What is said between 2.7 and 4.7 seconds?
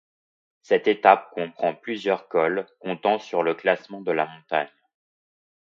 comptant pour le classement de la montagne.